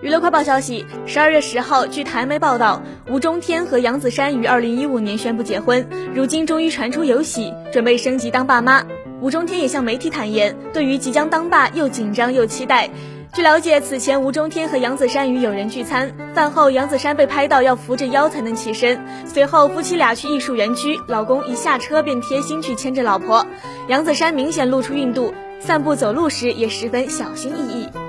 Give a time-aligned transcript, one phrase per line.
[0.00, 8.84] 娱乐快报消息十二月十号据台媒报道吴中天和杨子姗于二零一五年宣布结婚如今终于传出有喜准备升级当爸妈。
[9.20, 12.88] 吴中天也向媒体坦言对于即将当爸又紧张又期待。
[13.34, 23.44] 据了解此前吴中天和杨子姗与友人聚餐饭后杨子姗被拍到要扶着腰才能起身随后夫妻俩去艺术园区老公一下车便贴心去牵着老婆。
[23.88, 28.07] 杨子姗明显露出孕肚散步走路时也十分小心翼翼。